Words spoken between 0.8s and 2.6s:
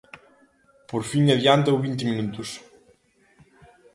Por fin adiántao vinte minutos.